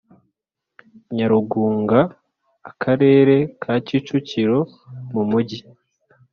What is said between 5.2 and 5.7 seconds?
Mujyi